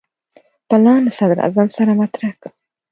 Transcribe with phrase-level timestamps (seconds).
[0.69, 2.53] پلان له صدراعظم سره مطرح کړم.